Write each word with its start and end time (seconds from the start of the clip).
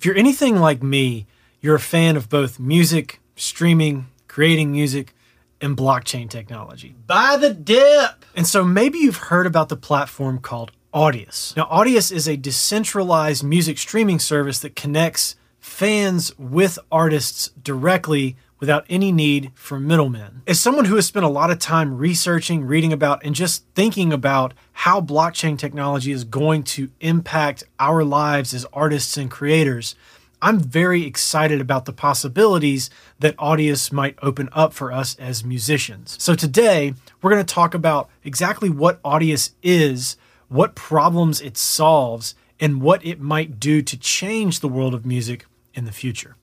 If 0.00 0.06
you're 0.06 0.16
anything 0.16 0.56
like 0.56 0.82
me, 0.82 1.26
you're 1.60 1.74
a 1.74 1.78
fan 1.78 2.16
of 2.16 2.30
both 2.30 2.58
music, 2.58 3.20
streaming, 3.36 4.06
creating 4.28 4.72
music, 4.72 5.12
and 5.60 5.76
blockchain 5.76 6.30
technology. 6.30 6.94
Buy 7.06 7.36
the 7.36 7.52
dip! 7.52 8.24
And 8.34 8.46
so 8.46 8.64
maybe 8.64 8.96
you've 8.96 9.18
heard 9.18 9.46
about 9.46 9.68
the 9.68 9.76
platform 9.76 10.38
called 10.38 10.72
Audius. 10.94 11.54
Now, 11.54 11.66
Audius 11.66 12.10
is 12.10 12.26
a 12.26 12.38
decentralized 12.38 13.44
music 13.44 13.76
streaming 13.76 14.18
service 14.20 14.58
that 14.60 14.74
connects 14.74 15.36
fans 15.58 16.32
with 16.38 16.78
artists 16.90 17.50
directly 17.62 18.38
without 18.60 18.84
any 18.88 19.10
need 19.10 19.50
for 19.54 19.80
middlemen. 19.80 20.42
As 20.46 20.60
someone 20.60 20.84
who 20.84 20.96
has 20.96 21.06
spent 21.06 21.24
a 21.24 21.30
lot 21.30 21.50
of 21.50 21.58
time 21.58 21.96
researching, 21.96 22.64
reading 22.64 22.92
about, 22.92 23.24
and 23.24 23.34
just 23.34 23.64
thinking 23.74 24.12
about 24.12 24.54
how 24.72 25.00
blockchain 25.00 25.58
technology 25.58 26.12
is 26.12 26.24
going 26.24 26.62
to 26.62 26.90
impact 27.00 27.64
our 27.80 28.04
lives 28.04 28.54
as 28.54 28.66
artists 28.72 29.16
and 29.16 29.30
creators, 29.30 29.96
I'm 30.42 30.58
very 30.58 31.04
excited 31.04 31.60
about 31.60 31.84
the 31.84 31.92
possibilities 31.92 32.88
that 33.18 33.36
Audius 33.36 33.92
might 33.92 34.18
open 34.22 34.48
up 34.52 34.72
for 34.72 34.90
us 34.92 35.14
as 35.16 35.44
musicians. 35.44 36.16
So 36.18 36.34
today, 36.34 36.94
we're 37.20 37.30
going 37.30 37.44
to 37.44 37.54
talk 37.54 37.74
about 37.74 38.08
exactly 38.24 38.70
what 38.70 39.02
Audius 39.02 39.50
is, 39.62 40.16
what 40.48 40.74
problems 40.74 41.40
it 41.40 41.58
solves, 41.58 42.34
and 42.58 42.80
what 42.80 43.04
it 43.04 43.20
might 43.20 43.60
do 43.60 43.82
to 43.82 43.98
change 43.98 44.60
the 44.60 44.68
world 44.68 44.94
of 44.94 45.04
music 45.04 45.46
in 45.74 45.84
the 45.84 45.92
future. 45.92 46.36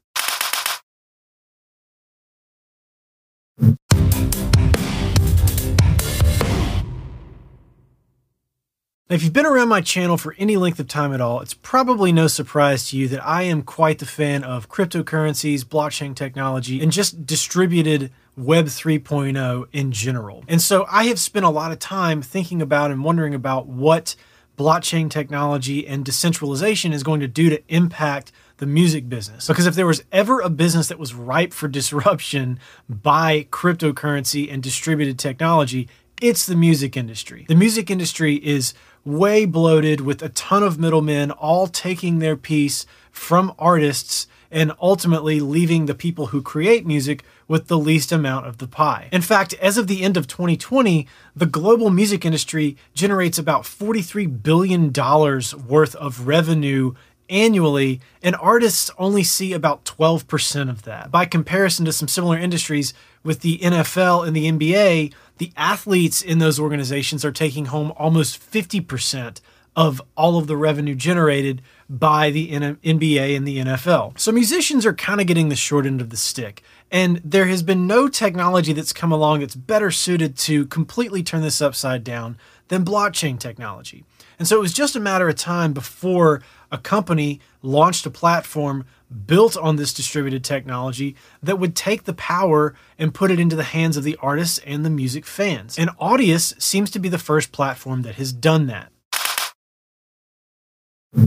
Now, 9.10 9.16
if 9.16 9.24
you've 9.24 9.32
been 9.32 9.46
around 9.46 9.70
my 9.70 9.80
channel 9.80 10.18
for 10.18 10.36
any 10.38 10.58
length 10.58 10.82
of 10.82 10.90
time 10.90 11.14
at 11.14 11.22
all, 11.22 11.40
it's 11.40 11.54
probably 11.54 12.12
no 12.12 12.28
surprise 12.28 12.90
to 12.90 12.98
you 12.98 13.08
that 13.08 13.26
I 13.26 13.44
am 13.44 13.62
quite 13.62 14.00
the 14.00 14.06
fan 14.06 14.44
of 14.44 14.68
cryptocurrencies, 14.68 15.64
blockchain 15.64 16.14
technology, 16.14 16.82
and 16.82 16.92
just 16.92 17.26
distributed 17.26 18.12
Web 18.36 18.66
3.0 18.66 19.66
in 19.72 19.94
general. 19.94 20.44
And 20.50 20.62
so 20.62 20.86
I 20.92 21.06
have 21.06 21.20
spent 21.20 21.46
a 21.46 21.50
lot 21.50 21.72
of 21.72 21.80
time 21.80 22.22
thinking 22.22 22.62
about 22.62 22.92
and 22.92 23.02
wondering 23.02 23.34
about 23.34 23.66
what 23.68 24.18
blockchain 24.58 25.10
technology 25.10 25.88
and 25.88 26.04
decentralization 26.04 26.92
is 26.92 27.02
going 27.02 27.22
to 27.22 27.30
do 27.30 27.50
to 27.50 27.64
impact 27.74 28.34
the 28.58 28.66
music 28.66 29.08
business. 29.08 29.48
Because 29.48 29.68
if 29.68 29.76
there 29.76 29.88
was 29.88 30.04
ever 30.12 30.42
a 30.42 30.50
business 30.50 30.90
that 30.90 31.00
was 31.00 31.14
ripe 31.14 31.54
for 31.54 31.70
disruption 31.70 32.60
by 32.90 33.48
cryptocurrency 33.52 34.52
and 34.52 34.62
distributed 34.62 35.18
technology, 35.18 35.88
it's 36.22 36.46
the 36.46 36.56
music 36.56 36.98
industry. 36.98 37.46
The 37.48 37.56
music 37.56 37.92
industry 37.92 38.36
is 38.36 38.74
way 39.08 39.46
bloated 39.46 40.02
with 40.02 40.22
a 40.22 40.30
ton 40.30 40.62
of 40.62 40.78
middlemen 40.78 41.32
all 41.32 41.68
taking 41.68 42.20
their 42.20 42.36
piece 42.36 42.86
from 43.12 43.54
artists 43.58 44.28
and 44.52 44.72
ultimately 44.82 45.40
leaving 45.40 45.86
the 45.86 45.96
people 45.96 46.28
who 46.28 46.42
create 46.42 46.86
music 46.86 47.24
with 47.48 47.68
the 47.68 47.78
least 47.78 48.12
amount 48.12 48.46
of 48.46 48.58
the 48.58 48.68
pie. 48.68 49.10
In 49.12 49.22
fact, 49.22 49.54
as 49.56 49.78
of 49.78 49.88
the 49.88 50.04
end 50.04 50.18
of 50.18 50.28
2020, 50.28 51.08
the 51.36 51.46
global 51.46 51.90
music 51.90 52.26
industry 52.26 52.78
generates 52.94 53.38
about 53.38 53.64
$43 53.64 54.44
billion 54.44 54.92
worth 54.94 55.96
of 55.96 56.28
revenue 56.28 56.94
annually, 57.30 58.00
and 58.22 58.36
artists 58.38 58.90
only 58.98 59.24
see 59.24 59.54
about 59.54 59.84
12% 59.86 60.70
of 60.70 60.84
that. 60.84 61.12
By 61.12 61.26
comparison 61.26 61.86
to 61.86 61.92
some 61.92 62.08
similar 62.08 62.38
industries 62.38 62.94
with 63.24 63.42
the 63.42 63.58
NFL 63.60 64.26
and 64.26 64.36
the 64.36 64.50
NBA, 64.50 65.14
the 65.38 65.52
athletes 65.58 66.22
in 66.22 66.40
those 66.40 66.60
organizations 66.60 67.24
are 67.24 67.32
taking 67.32 67.66
home 67.66 67.94
almost 67.98 68.40
50% 68.40 69.42
of 69.76 70.02
all 70.16 70.40
of 70.40 70.48
the 70.48 70.58
revenue 70.58 70.96
generated 70.96 71.62
by 71.88 72.32
the 72.32 72.50
NBA 72.52 73.38
and 73.38 73.48
the 73.48 73.60
NFL. 73.60 74.18
So 74.20 74.32
musicians 74.32 74.86
are 74.86 74.94
kind 74.94 75.22
of 75.22 75.28
getting 75.28 75.50
the 75.50 75.56
short 75.56 75.86
end 75.86 76.02
of 76.02 76.10
the 76.10 76.18
stick. 76.18 76.64
And 76.92 77.22
there 77.24 77.46
has 77.46 77.62
been 77.62 77.86
no 77.86 78.08
technology 78.08 78.74
that's 78.74 78.94
come 78.94 79.12
along 79.12 79.42
that's 79.42 79.56
better 79.56 79.92
suited 79.92 80.36
to 80.40 80.66
completely 80.66 81.22
turn 81.22 81.42
this 81.42 81.62
upside 81.62 82.04
down 82.04 82.38
than 82.70 82.84
blockchain 82.84 83.40
technology. 83.40 84.04
And 84.40 84.48
so 84.48 84.58
it 84.58 84.62
was 84.62 84.74
just 84.74 84.96
a 84.96 85.00
matter 85.00 85.28
of 85.28 85.36
time 85.36 85.74
before 85.74 86.42
a 86.72 86.78
company 86.78 87.40
launched 87.62 88.06
a 88.06 88.10
platform 88.10 88.86
built 89.26 89.56
on 89.58 89.78
this 89.78 89.94
distributed 89.94 90.44
technology 90.44 91.16
that 91.42 91.60
would 91.60 91.76
take 91.76 92.04
the 92.04 92.14
power 92.14 92.76
and 93.00 93.14
put 93.14 93.32
it 93.32 93.40
into 93.40 93.56
the 93.56 93.64
hands 93.64 93.98
of 93.98 94.04
the 94.04 94.18
artists 94.22 94.60
and 94.60 94.86
the 94.86 94.90
music 94.90 95.26
fans. 95.26 95.80
And 95.80 95.90
Audius 95.92 96.60
seems 96.62 96.92
to 96.92 97.00
be 97.00 97.10
the 97.10 97.18
first 97.18 97.52
platform 97.52 98.02
that 98.04 98.16
has 98.16 98.34
done 98.34 98.68
that. 98.68 98.92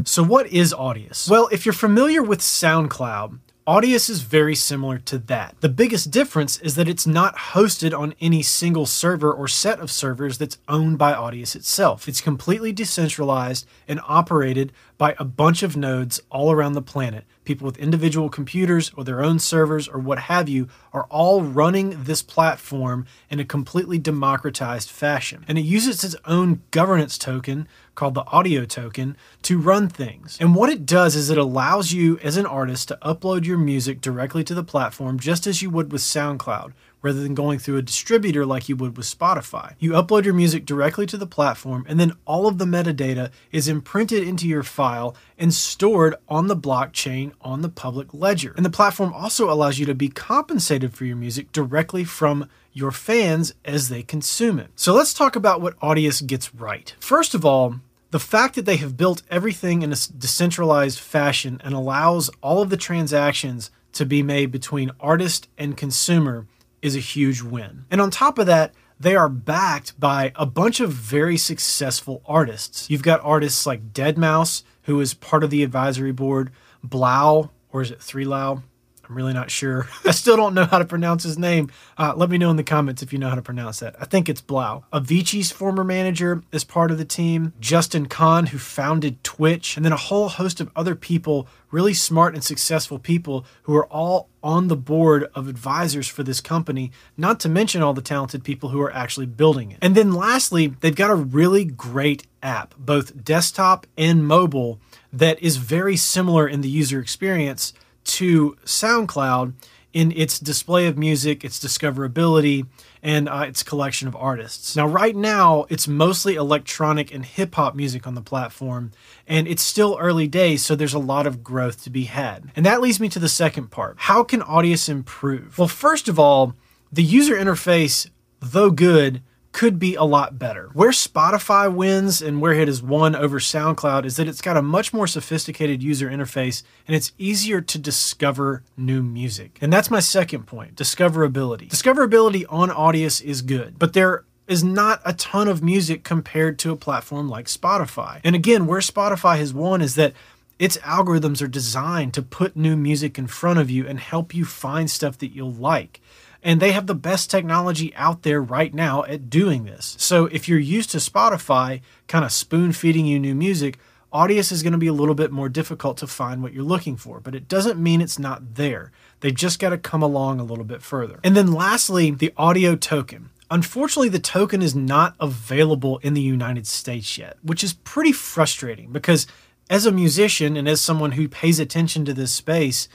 So, 0.04 0.22
what 0.22 0.46
is 0.48 0.72
Audius? 0.72 1.28
Well, 1.28 1.48
if 1.50 1.64
you're 1.66 1.72
familiar 1.72 2.22
with 2.22 2.40
SoundCloud, 2.40 3.38
Audius 3.70 4.10
is 4.10 4.22
very 4.22 4.56
similar 4.56 4.98
to 4.98 5.16
that. 5.16 5.54
The 5.60 5.68
biggest 5.68 6.10
difference 6.10 6.58
is 6.58 6.74
that 6.74 6.88
it's 6.88 7.06
not 7.06 7.36
hosted 7.36 7.96
on 7.96 8.16
any 8.20 8.42
single 8.42 8.84
server 8.84 9.32
or 9.32 9.46
set 9.46 9.78
of 9.78 9.92
servers 9.92 10.38
that's 10.38 10.58
owned 10.66 10.98
by 10.98 11.12
Audius 11.12 11.54
itself. 11.54 12.08
It's 12.08 12.20
completely 12.20 12.72
decentralized 12.72 13.68
and 13.86 14.00
operated 14.08 14.72
by 15.00 15.16
a 15.18 15.24
bunch 15.24 15.62
of 15.62 15.78
nodes 15.78 16.20
all 16.28 16.52
around 16.52 16.74
the 16.74 16.82
planet. 16.82 17.24
People 17.46 17.64
with 17.64 17.78
individual 17.78 18.28
computers 18.28 18.92
or 18.94 19.02
their 19.02 19.24
own 19.24 19.38
servers 19.38 19.88
or 19.88 19.98
what 19.98 20.18
have 20.18 20.46
you 20.46 20.68
are 20.92 21.04
all 21.04 21.40
running 21.40 22.04
this 22.04 22.20
platform 22.20 23.06
in 23.30 23.40
a 23.40 23.44
completely 23.46 23.96
democratized 23.96 24.90
fashion. 24.90 25.42
And 25.48 25.56
it 25.56 25.62
uses 25.62 26.04
its 26.04 26.16
own 26.26 26.60
governance 26.70 27.16
token 27.16 27.66
called 27.94 28.12
the 28.12 28.26
audio 28.26 28.66
token 28.66 29.16
to 29.40 29.58
run 29.58 29.88
things. 29.88 30.36
And 30.38 30.54
what 30.54 30.68
it 30.68 30.84
does 30.84 31.16
is 31.16 31.30
it 31.30 31.38
allows 31.38 31.92
you 31.92 32.18
as 32.18 32.36
an 32.36 32.44
artist 32.44 32.88
to 32.88 32.98
upload 33.00 33.46
your 33.46 33.56
music 33.56 34.02
directly 34.02 34.44
to 34.44 34.54
the 34.54 34.62
platform 34.62 35.18
just 35.18 35.46
as 35.46 35.62
you 35.62 35.70
would 35.70 35.92
with 35.92 36.02
SoundCloud, 36.02 36.74
rather 37.02 37.20
than 37.20 37.34
going 37.34 37.58
through 37.58 37.76
a 37.76 37.82
distributor 37.82 38.44
like 38.44 38.68
you 38.68 38.76
would 38.76 38.96
with 38.96 39.06
Spotify. 39.06 39.74
You 39.78 39.92
upload 39.92 40.24
your 40.24 40.34
music 40.34 40.66
directly 40.66 41.06
to 41.06 41.16
the 41.16 41.26
platform, 41.26 41.84
and 41.88 41.98
then 41.98 42.12
all 42.26 42.46
of 42.46 42.58
the 42.58 42.64
metadata 42.64 43.30
is 43.52 43.68
imprinted 43.68 44.26
into 44.26 44.46
your 44.46 44.62
file 44.62 45.14
and 45.38 45.54
stored 45.54 46.14
on 46.28 46.48
the 46.48 46.56
blockchain 46.56 47.32
on 47.40 47.62
the 47.62 47.68
public 47.68 48.12
ledger. 48.12 48.52
And 48.56 48.64
the 48.64 48.70
platform 48.70 49.12
also 49.12 49.50
allows 49.50 49.78
you 49.78 49.86
to 49.86 49.94
be 49.94 50.08
compensated 50.08 50.94
for 50.94 51.04
your 51.04 51.16
music 51.16 51.52
directly 51.52 52.04
from 52.04 52.48
your 52.72 52.90
fans 52.90 53.52
as 53.64 53.88
they 53.88 54.02
consume 54.02 54.58
it. 54.58 54.70
So 54.76 54.94
let's 54.94 55.14
talk 55.14 55.34
about 55.36 55.60
what 55.60 55.78
Audius 55.80 56.24
gets 56.24 56.54
right. 56.54 56.94
First 57.00 57.34
of 57.34 57.44
all, 57.44 57.76
the 58.10 58.20
fact 58.20 58.56
that 58.56 58.64
they 58.64 58.76
have 58.76 58.96
built 58.96 59.22
everything 59.30 59.82
in 59.82 59.92
a 59.92 59.96
decentralized 60.18 60.98
fashion 60.98 61.60
and 61.64 61.74
allows 61.74 62.28
all 62.42 62.60
of 62.60 62.70
the 62.70 62.76
transactions 62.76 63.70
to 63.92 64.04
be 64.04 64.22
made 64.22 64.50
between 64.50 64.90
artist 65.00 65.48
and 65.58 65.76
consumer 65.76 66.46
is 66.82 66.96
a 66.96 67.00
huge 67.00 67.42
win. 67.42 67.84
And 67.90 68.00
on 68.00 68.10
top 68.10 68.38
of 68.38 68.46
that, 68.46 68.74
they 68.98 69.16
are 69.16 69.28
backed 69.28 69.98
by 69.98 70.32
a 70.36 70.44
bunch 70.44 70.80
of 70.80 70.92
very 70.92 71.36
successful 71.36 72.22
artists. 72.26 72.90
You've 72.90 73.02
got 73.02 73.20
artists 73.22 73.66
like 73.66 73.92
Deadmau5, 73.92 74.62
who 74.82 75.00
is 75.00 75.14
part 75.14 75.42
of 75.42 75.50
the 75.50 75.62
advisory 75.62 76.12
board, 76.12 76.50
3LAU, 76.86 77.50
or 77.72 77.82
is 77.82 77.90
it 77.90 78.00
3LAU? 78.00 78.62
I'm 79.10 79.16
really 79.16 79.32
not 79.32 79.50
sure. 79.50 79.88
I 80.04 80.12
still 80.12 80.36
don't 80.36 80.54
know 80.54 80.66
how 80.66 80.78
to 80.78 80.84
pronounce 80.84 81.24
his 81.24 81.36
name. 81.36 81.70
Uh, 81.98 82.14
let 82.16 82.30
me 82.30 82.38
know 82.38 82.50
in 82.50 82.56
the 82.56 82.62
comments 82.62 83.02
if 83.02 83.12
you 83.12 83.18
know 83.18 83.28
how 83.28 83.34
to 83.34 83.42
pronounce 83.42 83.80
that. 83.80 83.96
I 84.00 84.04
think 84.04 84.28
it's 84.28 84.40
3LAU. 84.40 84.84
Avicii's 84.92 85.50
former 85.50 85.82
manager 85.82 86.44
is 86.52 86.62
part 86.62 86.92
of 86.92 86.98
the 86.98 87.04
team. 87.04 87.52
Justin 87.58 88.06
Kan, 88.06 88.46
who 88.46 88.58
founded 88.58 89.22
Twitch, 89.24 89.76
and 89.76 89.84
then 89.84 89.92
a 89.92 89.96
whole 89.96 90.28
host 90.28 90.60
of 90.60 90.70
other 90.76 90.94
people, 90.94 91.48
really 91.72 91.92
smart 91.92 92.34
and 92.34 92.44
successful 92.44 93.00
people 93.00 93.44
who 93.64 93.74
are 93.74 93.86
all 93.86 94.28
on 94.44 94.68
the 94.68 94.76
board 94.76 95.26
of 95.34 95.48
advisors 95.48 96.06
for 96.06 96.22
this 96.22 96.40
company, 96.40 96.92
not 97.16 97.40
to 97.40 97.48
mention 97.48 97.82
all 97.82 97.92
the 97.92 98.00
talented 98.00 98.44
people 98.44 98.68
who 98.68 98.80
are 98.80 98.94
actually 98.94 99.26
building 99.26 99.72
it. 99.72 99.78
And 99.82 99.96
then 99.96 100.14
lastly, 100.14 100.68
they've 100.68 100.94
got 100.94 101.10
a 101.10 101.16
really 101.16 101.64
great 101.64 102.28
app, 102.44 102.74
both 102.78 103.24
desktop 103.24 103.88
and 103.98 104.24
mobile, 104.24 104.80
that 105.12 105.42
is 105.42 105.56
very 105.56 105.96
similar 105.96 106.46
in 106.46 106.60
the 106.60 106.68
user 106.68 107.00
experience 107.00 107.72
to 108.04 108.56
SoundCloud 108.64 109.54
in 109.92 110.12
its 110.12 110.38
display 110.38 110.86
of 110.86 110.96
music, 110.96 111.44
its 111.44 111.58
discoverability, 111.58 112.66
and 113.02 113.28
uh, 113.28 113.44
its 113.48 113.62
collection 113.62 114.06
of 114.06 114.14
artists. 114.14 114.76
Now, 114.76 114.86
right 114.86 115.16
now, 115.16 115.66
it's 115.68 115.88
mostly 115.88 116.36
electronic 116.36 117.12
and 117.12 117.24
hip 117.24 117.54
hop 117.56 117.74
music 117.74 118.06
on 118.06 118.14
the 118.14 118.20
platform, 118.20 118.92
and 119.26 119.48
it's 119.48 119.62
still 119.62 119.96
early 120.00 120.28
days, 120.28 120.64
so 120.64 120.74
there's 120.76 120.94
a 120.94 120.98
lot 120.98 121.26
of 121.26 121.42
growth 121.42 121.82
to 121.84 121.90
be 121.90 122.04
had. 122.04 122.52
And 122.54 122.64
that 122.66 122.80
leads 122.80 123.00
me 123.00 123.08
to 123.08 123.18
the 123.18 123.28
second 123.28 123.70
part 123.70 123.96
how 123.98 124.22
can 124.22 124.40
Audius 124.42 124.88
improve? 124.88 125.58
Well, 125.58 125.68
first 125.68 126.08
of 126.08 126.18
all, 126.18 126.54
the 126.92 127.02
user 127.02 127.34
interface, 127.34 128.08
though 128.40 128.70
good, 128.70 129.22
could 129.52 129.78
be 129.78 129.94
a 129.94 130.04
lot 130.04 130.38
better. 130.38 130.70
Where 130.74 130.90
Spotify 130.90 131.72
wins 131.72 132.22
and 132.22 132.40
where 132.40 132.52
it 132.52 132.68
has 132.68 132.82
won 132.82 133.16
over 133.16 133.40
SoundCloud 133.40 134.04
is 134.04 134.16
that 134.16 134.28
it's 134.28 134.40
got 134.40 134.56
a 134.56 134.62
much 134.62 134.92
more 134.92 135.06
sophisticated 135.06 135.82
user 135.82 136.08
interface 136.08 136.62
and 136.86 136.94
it's 136.94 137.12
easier 137.18 137.60
to 137.60 137.78
discover 137.78 138.62
new 138.76 139.02
music. 139.02 139.58
And 139.60 139.72
that's 139.72 139.90
my 139.90 140.00
second 140.00 140.46
point 140.46 140.76
discoverability. 140.76 141.68
Discoverability 141.68 142.44
on 142.48 142.70
Audius 142.70 143.20
is 143.22 143.42
good, 143.42 143.78
but 143.78 143.92
there 143.92 144.24
is 144.46 144.62
not 144.64 145.00
a 145.04 145.12
ton 145.12 145.48
of 145.48 145.62
music 145.62 146.04
compared 146.04 146.58
to 146.60 146.72
a 146.72 146.76
platform 146.76 147.28
like 147.28 147.46
Spotify. 147.46 148.20
And 148.24 148.34
again, 148.36 148.66
where 148.66 148.80
Spotify 148.80 149.38
has 149.38 149.52
won 149.52 149.80
is 149.80 149.94
that 149.96 150.14
Its 150.60 150.76
algorithms 150.78 151.40
are 151.40 151.48
designed 151.48 152.12
to 152.12 152.20
put 152.20 152.54
new 152.54 152.76
music 152.76 153.18
in 153.18 153.26
front 153.26 153.58
of 153.58 153.70
you 153.70 153.88
and 153.88 153.98
help 153.98 154.34
you 154.34 154.44
find 154.44 154.90
stuff 154.90 155.16
that 155.16 155.28
you'll 155.34 155.50
like. 155.50 156.02
And 156.42 156.60
they 156.60 156.72
have 156.72 156.86
the 156.86 156.94
best 156.94 157.30
technology 157.30 157.94
out 157.96 158.22
there 158.22 158.40
right 158.40 158.72
now 158.72 159.04
at 159.04 159.28
doing 159.28 159.64
this. 159.64 159.94
So 159.98 160.26
if 160.26 160.48
you're 160.48 160.58
used 160.58 160.90
to 160.90 160.98
Spotify 160.98 161.82
kind 162.08 162.24
of 162.24 162.32
spoon 162.32 162.72
feeding 162.72 163.06
you 163.06 163.18
new 163.18 163.34
music, 163.34 163.78
Audius 164.12 164.50
is 164.50 164.62
going 164.62 164.72
to 164.72 164.78
be 164.78 164.88
a 164.88 164.92
little 164.92 165.14
bit 165.14 165.30
more 165.30 165.48
difficult 165.48 165.96
to 165.98 166.06
find 166.06 166.42
what 166.42 166.52
you're 166.52 166.64
looking 166.64 166.96
for, 166.96 167.20
but 167.20 167.34
it 167.34 167.46
doesn't 167.46 167.80
mean 167.80 168.00
it's 168.00 168.18
not 168.18 168.56
there. 168.56 168.90
They've 169.20 169.34
just 169.34 169.60
got 169.60 169.70
to 169.70 169.78
come 169.78 170.02
along 170.02 170.40
a 170.40 170.44
little 170.44 170.64
bit 170.64 170.82
further. 170.82 171.20
And 171.22 171.36
then 171.36 171.52
lastly, 171.52 172.10
the 172.10 172.32
audio 172.36 172.74
token. 172.74 173.30
Unfortunately, 173.52 174.08
the 174.08 174.18
token 174.18 174.62
is 174.62 174.74
not 174.74 175.14
available 175.20 175.98
in 175.98 176.14
the 176.14 176.20
United 176.20 176.66
States 176.66 177.18
yet, 177.18 177.36
which 177.42 177.62
is 177.62 177.72
pretty 177.72 178.12
frustrating 178.12 178.90
because 178.90 179.26
as 179.68 179.86
a 179.86 179.92
musician 179.92 180.56
and 180.56 180.68
as 180.68 180.80
someone 180.80 181.12
who 181.12 181.28
pays 181.28 181.60
attention 181.60 182.04
to 182.04 182.14
this 182.14 182.32
space, 182.32 182.88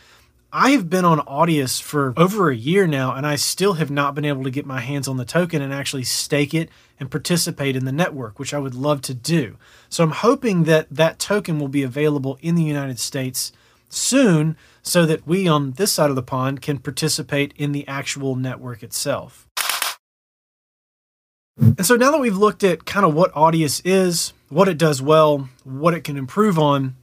I 0.57 0.69
have 0.69 0.89
been 0.89 1.03
on 1.03 1.19
Audius 1.19 1.81
for 1.81 2.13
over 2.15 2.49
a 2.49 2.55
year 2.55 2.87
now, 2.87 3.13
and 3.13 3.27
I 3.27 3.35
still 3.35 3.73
have 3.73 3.91
not 3.91 4.15
been 4.15 4.23
able 4.23 4.45
to 4.45 4.49
get 4.49 4.65
my 4.65 4.79
hands 4.79 5.05
on 5.05 5.17
the 5.17 5.25
token 5.25 5.61
and 5.61 5.73
actually 5.73 6.05
stake 6.05 6.53
it 6.53 6.69
and 6.97 7.11
participate 7.11 7.75
in 7.75 7.83
the 7.83 7.91
network, 7.91 8.39
which 8.39 8.53
I 8.53 8.59
would 8.59 8.73
love 8.73 9.01
to 9.01 9.13
do. 9.13 9.57
So 9.89 10.01
I'm 10.01 10.11
hoping 10.11 10.63
that 10.63 10.87
that 10.89 11.19
token 11.19 11.59
will 11.59 11.67
be 11.67 11.83
available 11.83 12.39
in 12.41 12.55
the 12.55 12.63
United 12.63 12.99
States 12.99 13.51
soon 13.89 14.55
so 14.81 15.05
that 15.05 15.27
we 15.27 15.45
on 15.45 15.73
this 15.73 15.91
side 15.91 16.09
of 16.09 16.15
the 16.15 16.23
pond 16.23 16.61
can 16.61 16.77
participate 16.77 17.53
in 17.57 17.73
the 17.73 17.85
actual 17.85 18.37
network 18.37 18.81
itself. 18.81 19.49
And 21.57 21.85
so 21.85 21.97
now 21.97 22.11
that 22.11 22.21
we've 22.21 22.37
looked 22.37 22.63
at 22.63 22.85
kind 22.85 23.05
of 23.05 23.13
what 23.13 23.33
Audius 23.33 23.81
is, 23.83 24.31
what 24.47 24.69
it 24.69 24.77
does 24.77 25.01
well, 25.01 25.49
what 25.65 25.93
it 25.93 26.05
can 26.05 26.15
improve 26.15 26.57
on, 26.57 26.95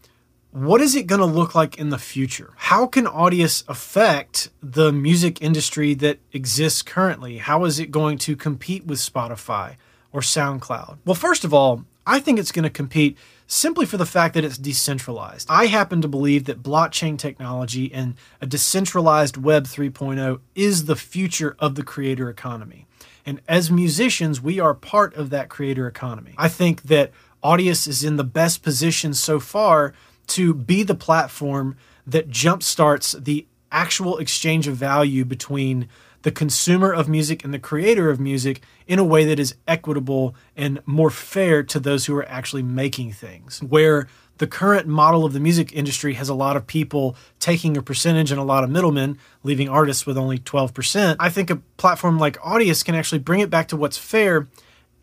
what 0.53 0.83
is 0.83 0.95
it 0.95 1.07
going 1.07 1.19
to 1.21 1.27
look 1.27 1.55
like 1.55 1.79
in 1.79 1.89
the 1.89 1.99
future? 1.99 2.51
How 2.57 2.87
can 2.87 3.07
Audius 3.07 3.65
affect 3.69 4.51
the 4.63 4.93
music 4.93 5.41
industry 5.41 5.95
that 5.95 6.19
exists 6.33 6.83
currently? 6.83 7.39
How 7.39 7.65
is 7.65 7.79
it 7.79 7.91
going 7.91 8.19
to 8.19 8.37
compete 8.37 8.87
with 8.87 8.99
Spotify 8.99 9.77
or 10.13 10.21
SoundCloud? 10.21 10.99
Well, 11.07 11.15
first 11.15 11.45
of 11.45 11.55
all, 11.55 11.87
I 12.07 12.21
think 12.21 12.39
it's 12.39 12.53
going 12.53 12.65
to 12.65 12.71
compete 12.71 13.17
simply 13.47 13.87
for 13.87 13.97
the 13.97 14.05
fact 14.05 14.35
that 14.35 14.45
it's 14.45 14.59
decentralized. 14.59 15.47
I 15.49 15.67
happen 15.67 16.03
to 16.03 16.09
believe 16.09 16.45
that 16.45 16.63
blockchain 16.63 17.17
technology 17.17 17.93
and 17.93 18.17
a 18.43 18.47
decentralized 18.47 19.39
Web 19.39 19.65
3.0 19.65 20.41
is 20.55 20.85
the 20.85 20.97
future 20.97 21.57
of 21.59 21.77
the 21.77 21.83
creator 21.83 22.29
economy. 22.29 22.87
And 23.25 23.41
as 23.49 23.71
musicians, 23.71 24.43
we 24.43 24.61
are 24.61 24.75
part 24.75 25.15
of 25.15 25.31
that 25.31 25.49
creator 25.49 25.87
economy. 25.87 26.35
I 26.37 26.49
think 26.49 26.83
that 26.83 27.11
Audius 27.43 27.89
is 27.89 28.05
in 28.05 28.17
the 28.17 28.25
best 28.25 28.63
position 28.63 29.15
so 29.15 29.41
far 29.41 29.95
to 30.35 30.55
be 30.55 30.83
the 30.83 30.95
platform 30.95 31.77
that 32.07 32.29
jumpstarts 32.29 33.23
the 33.25 33.47
actual 33.71 34.19
exchange 34.19 34.67
of 34.69 34.77
value 34.77 35.25
between 35.25 35.89
the 36.23 36.31
consumer 36.31 36.93
of 36.93 37.09
music 37.09 37.45
and 37.45 37.53
the 37.53 37.59
creator 37.59 38.09
of 38.09 38.21
music 38.21 38.63
in 38.87 38.99
a 38.99 39.05
way 39.05 39.25
that 39.25 39.41
is 39.41 39.55
equitable 39.67 40.35
and 40.57 40.81
more 40.87 41.11
fair 41.11 41.63
to 41.63 41.81
those 41.81 42.07
who 42.07 42.17
are 42.17 42.29
actually 42.29 42.63
making 42.63 43.13
things. 43.13 43.61
Where 43.63 44.07
the 44.39 44.47
current 44.47 44.87
model 44.87 45.25
of 45.25 45.33
the 45.33 45.41
music 45.41 45.73
industry 45.73 46.15
has 46.15 46.29
a 46.29 46.35
lot 46.35 46.57
of 46.57 46.67
people 46.67 47.17
taking 47.39 47.77
a 47.77 47.83
percentage 47.83 48.31
and 48.31 48.41
a 48.41 48.45
lot 48.45 48.65
of 48.65 48.71
middlemen, 48.71 49.19
leaving 49.43 49.69
artists 49.69 50.07
with 50.07 50.17
only 50.17 50.39
12%. 50.39 51.17
I 51.19 51.29
think 51.29 51.51
a 51.51 51.57
platform 51.77 52.19
like 52.19 52.39
Audius 52.39 52.85
can 52.85 52.95
actually 52.95 53.19
bring 53.19 53.41
it 53.41 53.51
back 53.51 53.69
to 53.69 53.77
what's 53.77 53.99
fair 53.99 54.49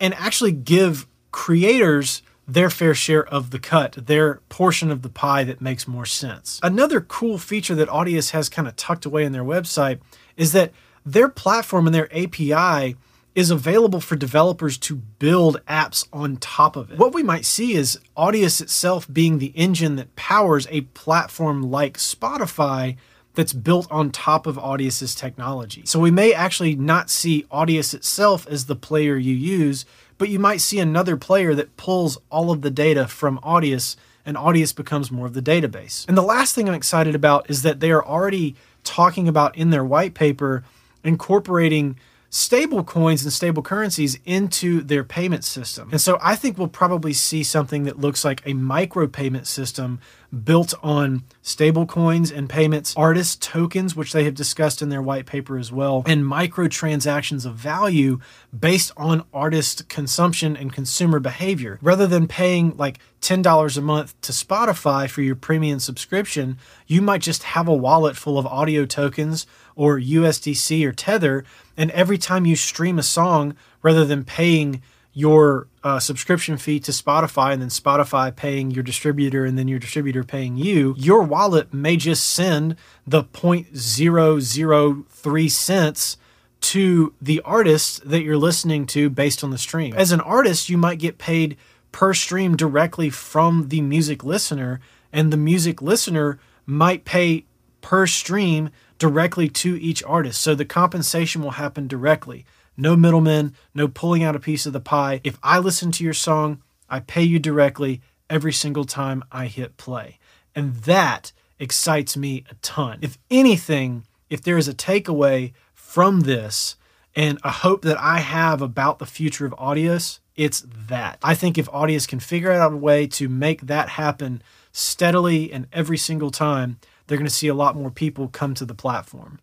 and 0.00 0.14
actually 0.14 0.52
give 0.52 1.06
creators 1.32 2.22
their 2.52 2.70
fair 2.70 2.94
share 2.94 3.26
of 3.26 3.50
the 3.50 3.58
cut, 3.58 3.92
their 4.06 4.36
portion 4.48 4.90
of 4.90 5.02
the 5.02 5.08
pie 5.08 5.44
that 5.44 5.60
makes 5.60 5.86
more 5.86 6.06
sense. 6.06 6.58
Another 6.62 7.00
cool 7.00 7.38
feature 7.38 7.74
that 7.76 7.88
Audius 7.88 8.30
has 8.30 8.48
kind 8.48 8.66
of 8.66 8.76
tucked 8.76 9.04
away 9.04 9.24
in 9.24 9.32
their 9.32 9.44
website 9.44 10.00
is 10.36 10.52
that 10.52 10.72
their 11.06 11.28
platform 11.28 11.86
and 11.86 11.94
their 11.94 12.08
API 12.16 12.96
is 13.34 13.50
available 13.50 14.00
for 14.00 14.16
developers 14.16 14.76
to 14.76 14.96
build 14.96 15.64
apps 15.66 16.06
on 16.12 16.36
top 16.36 16.74
of 16.74 16.90
it. 16.90 16.98
What 16.98 17.14
we 17.14 17.22
might 17.22 17.44
see 17.44 17.74
is 17.74 18.00
Audius 18.16 18.60
itself 18.60 19.06
being 19.12 19.38
the 19.38 19.52
engine 19.54 19.96
that 19.96 20.16
powers 20.16 20.66
a 20.70 20.80
platform 20.82 21.62
like 21.70 21.96
Spotify 21.96 22.96
that's 23.34 23.52
built 23.52 23.86
on 23.90 24.10
top 24.10 24.46
of 24.48 24.56
Audius's 24.56 25.14
technology. 25.14 25.82
So 25.84 26.00
we 26.00 26.10
may 26.10 26.32
actually 26.32 26.74
not 26.74 27.08
see 27.08 27.44
Audius 27.44 27.94
itself 27.94 28.46
as 28.48 28.66
the 28.66 28.74
player 28.74 29.16
you 29.16 29.34
use, 29.34 29.86
but 30.20 30.28
you 30.28 30.38
might 30.38 30.60
see 30.60 30.78
another 30.78 31.16
player 31.16 31.54
that 31.54 31.78
pulls 31.78 32.18
all 32.28 32.50
of 32.50 32.60
the 32.60 32.70
data 32.70 33.08
from 33.08 33.38
Audius 33.38 33.96
and 34.26 34.36
Audius 34.36 34.76
becomes 34.76 35.10
more 35.10 35.24
of 35.24 35.32
the 35.32 35.40
database. 35.40 36.06
And 36.06 36.16
the 36.16 36.22
last 36.22 36.54
thing 36.54 36.68
I'm 36.68 36.74
excited 36.74 37.14
about 37.14 37.48
is 37.48 37.62
that 37.62 37.80
they 37.80 37.90
are 37.90 38.04
already 38.04 38.54
talking 38.84 39.28
about 39.28 39.56
in 39.56 39.70
their 39.70 39.82
white 39.82 40.12
paper 40.12 40.62
incorporating 41.02 41.96
stable 42.30 42.84
coins 42.84 43.24
and 43.24 43.32
stable 43.32 43.62
currencies 43.62 44.18
into 44.24 44.80
their 44.82 45.02
payment 45.02 45.44
system. 45.44 45.88
And 45.90 46.00
so 46.00 46.16
I 46.22 46.36
think 46.36 46.56
we'll 46.56 46.68
probably 46.68 47.12
see 47.12 47.42
something 47.42 47.82
that 47.84 47.98
looks 47.98 48.24
like 48.24 48.40
a 48.46 48.54
micro 48.54 49.08
payment 49.08 49.48
system 49.48 50.00
built 50.44 50.72
on 50.80 51.24
stable 51.42 51.86
coins 51.86 52.30
and 52.30 52.48
payments, 52.48 52.94
artist 52.96 53.42
tokens, 53.42 53.96
which 53.96 54.12
they 54.12 54.22
have 54.22 54.34
discussed 54.34 54.80
in 54.80 54.88
their 54.88 55.02
white 55.02 55.26
paper 55.26 55.58
as 55.58 55.72
well, 55.72 56.04
and 56.06 56.24
micro 56.24 56.68
transactions 56.68 57.44
of 57.44 57.56
value 57.56 58.20
based 58.56 58.92
on 58.96 59.24
artist 59.34 59.88
consumption 59.88 60.56
and 60.56 60.72
consumer 60.72 61.18
behavior. 61.18 61.80
Rather 61.82 62.06
than 62.06 62.28
paying 62.28 62.76
like 62.76 63.00
$10 63.20 63.76
a 63.76 63.80
month 63.80 64.18
to 64.20 64.32
Spotify 64.32 65.10
for 65.10 65.20
your 65.20 65.34
premium 65.34 65.80
subscription, 65.80 66.58
you 66.86 67.02
might 67.02 67.22
just 67.22 67.42
have 67.42 67.66
a 67.66 67.74
wallet 67.74 68.16
full 68.16 68.38
of 68.38 68.46
audio 68.46 68.86
tokens 68.86 69.46
or 69.80 69.98
USDC 69.98 70.84
or 70.84 70.92
Tether. 70.92 71.42
And 71.74 71.90
every 71.92 72.18
time 72.18 72.44
you 72.44 72.54
stream 72.54 72.98
a 72.98 73.02
song, 73.02 73.56
rather 73.80 74.04
than 74.04 74.24
paying 74.24 74.82
your 75.14 75.68
uh, 75.82 75.98
subscription 75.98 76.58
fee 76.58 76.78
to 76.80 76.92
Spotify 76.92 77.54
and 77.54 77.62
then 77.62 77.70
Spotify 77.70 78.36
paying 78.36 78.70
your 78.70 78.82
distributor 78.82 79.46
and 79.46 79.56
then 79.56 79.68
your 79.68 79.78
distributor 79.78 80.22
paying 80.22 80.58
you, 80.58 80.94
your 80.98 81.22
wallet 81.22 81.72
may 81.72 81.96
just 81.96 82.28
send 82.28 82.76
the 83.06 83.24
0.003 83.24 85.50
cents 85.50 86.18
to 86.60 87.14
the 87.22 87.40
artist 87.40 88.06
that 88.06 88.22
you're 88.22 88.36
listening 88.36 88.84
to 88.84 89.08
based 89.08 89.42
on 89.42 89.50
the 89.50 89.56
stream. 89.56 89.94
As 89.96 90.12
an 90.12 90.20
artist, 90.20 90.68
you 90.68 90.76
might 90.76 90.98
get 90.98 91.16
paid 91.16 91.56
per 91.90 92.12
stream 92.12 92.54
directly 92.54 93.08
from 93.08 93.68
the 93.68 93.80
music 93.80 94.22
listener, 94.22 94.78
and 95.10 95.32
the 95.32 95.38
music 95.38 95.80
listener 95.80 96.38
might 96.66 97.06
pay 97.06 97.46
per 97.80 98.06
stream 98.06 98.70
directly 98.98 99.48
to 99.48 99.80
each 99.80 100.02
artist. 100.04 100.40
So 100.40 100.54
the 100.54 100.64
compensation 100.64 101.42
will 101.42 101.52
happen 101.52 101.88
directly. 101.88 102.44
No 102.76 102.96
middlemen, 102.96 103.54
no 103.74 103.88
pulling 103.88 104.22
out 104.22 104.36
a 104.36 104.40
piece 104.40 104.66
of 104.66 104.72
the 104.72 104.80
pie. 104.80 105.20
If 105.24 105.38
I 105.42 105.58
listen 105.58 105.90
to 105.92 106.04
your 106.04 106.14
song, 106.14 106.62
I 106.88 107.00
pay 107.00 107.22
you 107.22 107.38
directly 107.38 108.00
every 108.28 108.52
single 108.52 108.84
time 108.84 109.24
I 109.30 109.46
hit 109.46 109.76
play. 109.76 110.18
And 110.54 110.76
that 110.76 111.32
excites 111.58 112.16
me 112.16 112.44
a 112.50 112.54
ton. 112.62 112.98
If 113.02 113.18
anything, 113.30 114.04
if 114.28 114.42
there 114.42 114.58
is 114.58 114.68
a 114.68 114.74
takeaway 114.74 115.52
from 115.74 116.20
this 116.20 116.76
and 117.14 117.38
a 117.42 117.50
hope 117.50 117.82
that 117.82 117.98
I 117.98 118.20
have 118.20 118.62
about 118.62 118.98
the 118.98 119.06
future 119.06 119.46
of 119.46 119.52
Audius, 119.52 120.20
it's 120.36 120.64
that. 120.88 121.18
I 121.22 121.34
think 121.34 121.58
if 121.58 121.66
Audius 121.66 122.08
can 122.08 122.20
figure 122.20 122.52
out 122.52 122.72
a 122.72 122.76
way 122.76 123.06
to 123.08 123.28
make 123.28 123.62
that 123.62 123.90
happen 123.90 124.42
steadily 124.72 125.52
and 125.52 125.66
every 125.72 125.98
single 125.98 126.30
time, 126.30 126.78
they're 127.10 127.18
going 127.18 127.26
to 127.26 127.34
see 127.34 127.48
a 127.48 127.54
lot 127.54 127.74
more 127.74 127.90
people 127.90 128.28
come 128.28 128.54
to 128.54 128.64
the 128.64 128.72
platform. 128.72 129.40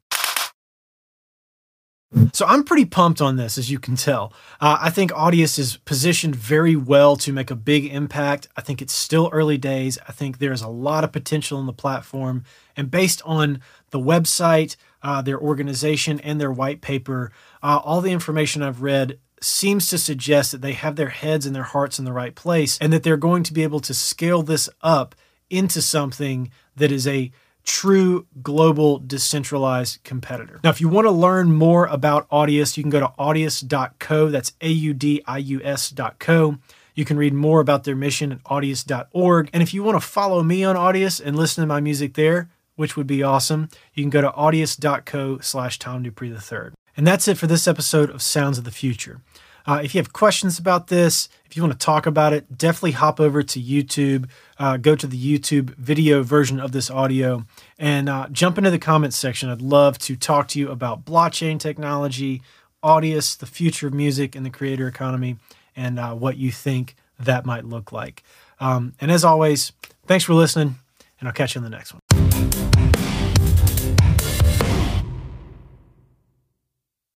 So 2.32 2.46
I'm 2.46 2.64
pretty 2.64 2.86
pumped 2.86 3.20
on 3.20 3.36
this, 3.36 3.58
as 3.58 3.70
you 3.70 3.78
can 3.78 3.98
tell. 3.98 4.32
Uh, 4.62 4.78
I 4.80 4.90
think 4.90 5.12
Audius 5.12 5.60
is 5.60 5.76
positioned 5.76 6.34
very 6.34 6.78
well 6.78 7.18
to 7.18 7.34
make 7.34 7.52
a 7.52 7.56
big 7.56 7.86
impact. 7.88 8.48
I 8.56 8.62
think 8.62 8.82
it's 8.82 8.94
still 8.94 9.30
early 9.34 9.58
days. 9.58 9.98
I 10.08 10.14
think 10.14 10.38
there's 10.38 10.62
a 10.62 10.70
lot 10.70 11.04
of 11.04 11.12
potential 11.12 11.60
in 11.60 11.66
the 11.66 11.74
platform. 11.74 12.46
And 12.78 12.90
based 12.90 13.22
on 13.26 13.60
the 13.90 14.00
website, 14.00 14.78
uh, 15.04 15.22
their 15.22 15.38
organization, 15.38 16.22
and 16.22 16.40
their 16.40 16.54
white 16.54 16.80
paper, 16.80 17.34
uh, 17.62 17.82
all 17.84 18.00
the 18.00 18.14
information 18.14 18.64
I've 18.64 18.82
read 18.82 19.20
seems 19.42 19.90
to 19.90 19.98
suggest 19.98 20.54
that 20.54 20.62
they 20.62 20.74
have 20.74 20.96
their 20.96 21.10
heads 21.10 21.46
and 21.46 21.54
their 21.54 21.64
hearts 21.64 22.00
in 22.00 22.06
the 22.06 22.14
right 22.14 22.34
place 22.34 22.78
and 22.80 22.94
that 22.94 23.04
they're 23.04 23.18
going 23.18 23.44
to 23.44 23.54
be 23.54 23.64
able 23.64 23.82
to 23.82 23.94
scale 23.94 24.42
this 24.42 24.70
up 24.82 25.14
into 25.50 25.82
something 25.82 26.50
that 26.78 26.92
is 26.92 27.06
a 27.06 27.32
true 27.68 28.26
global 28.42 28.98
decentralized 28.98 30.02
competitor. 30.04 30.60
Now, 30.64 30.70
if 30.70 30.80
you 30.82 30.88
want 30.88 31.06
to 31.06 31.12
learn 31.12 31.52
more 31.52 31.86
about 31.86 32.28
Audius, 32.30 32.78
you 32.78 32.84
can 32.84 32.90
go 32.90 33.02
to 33.02 33.12
audius.co. 33.20 34.30
That's 34.30 34.54
A 34.62 34.70
U 34.70 34.94
D 34.94 35.22
I 35.28 35.38
U 35.38 35.62
S.co. 35.64 36.58
You 36.96 37.06
can 37.06 37.18
read 37.18 37.34
more 37.34 37.60
about 37.60 37.84
their 37.84 37.96
mission 37.96 38.32
at 38.32 38.44
audius.org. 38.46 39.50
And 39.54 39.62
if 39.62 39.74
you 39.74 39.84
want 39.84 40.02
to 40.02 40.08
follow 40.08 40.42
me 40.42 40.64
on 40.64 40.76
Audius 40.76 41.22
and 41.24 41.36
listen 41.36 41.62
to 41.62 41.68
my 41.68 41.82
music 41.82 42.16
there, 42.16 42.50
which 42.76 42.96
would 42.96 43.06
be 43.06 43.22
awesome, 43.22 43.70
you 43.94 44.02
can 44.02 44.10
go 44.10 44.22
to 44.22 44.32
audius.co 44.32 45.40
slash 45.40 45.78
Tom 45.78 46.02
Dupree 46.04 46.32
III. 46.32 46.72
And 46.96 47.06
that's 47.06 47.28
it 47.28 47.38
for 47.38 47.46
this 47.46 47.68
episode 47.68 48.10
of 48.10 48.22
Sounds 48.22 48.58
of 48.58 48.64
the 48.64 48.72
Future. 48.72 49.22
Uh, 49.68 49.82
if 49.84 49.94
you 49.94 50.00
have 50.00 50.14
questions 50.14 50.58
about 50.58 50.88
this, 50.88 51.28
if 51.46 51.58
you 51.58 51.62
want 51.62 51.78
to 51.78 51.86
talk 51.86 52.06
about 52.06 52.32
it, 52.32 52.58
definitely 52.58 52.92
hop 52.92 53.20
over 53.20 53.44
to 53.44 53.62
YouTube, 53.62 54.30
uh, 54.58 54.78
go 54.78 54.96
to 54.96 55.06
the 55.06 55.18
YouTube 55.18 55.76
video 55.76 56.24
version 56.24 56.60
of 56.60 56.72
this 56.72 56.90
audio, 56.90 57.44
and 57.78 58.08
uh, 58.08 58.28
jump 58.32 58.58
into 58.58 58.72
the 58.72 58.80
comments 58.80 59.18
section. 59.18 59.50
I'd 59.50 59.62
love 59.62 59.98
to 60.00 60.16
talk 60.16 60.48
to 60.50 60.60
you 60.60 60.72
about 60.72 61.04
blockchain 61.04 61.60
technology, 61.60 62.42
Audius, 62.82 63.38
the 63.38 63.46
future 63.46 63.88
of 63.88 63.94
music, 63.94 64.36
and 64.36 64.46
the 64.46 64.50
creator 64.50 64.88
economy, 64.88 65.36
and 65.76 66.00
uh, 66.00 66.14
what 66.14 66.38
you 66.38 66.52
think 66.52 66.96
that 67.20 67.46
might 67.46 67.66
look 67.66 67.92
like. 67.92 68.24
Um, 68.62 68.94
and 69.02 69.12
as 69.12 69.26
always, 69.26 69.74
thanks 70.06 70.24
for 70.24 70.34
listening, 70.34 70.76
and 71.20 71.28
I'll 71.28 71.34
catch 71.34 71.56
you 71.56 71.60
in 71.60 71.64
the 71.64 71.70
next 71.70 71.94
one. 71.94 72.07